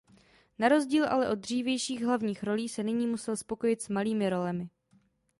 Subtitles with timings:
[0.59, 4.69] Na rozdíl ale od dřívějších hlavní rolí se nyní musel spokojit s malými rolemi.